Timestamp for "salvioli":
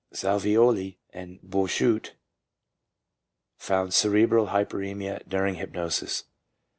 0.11-0.97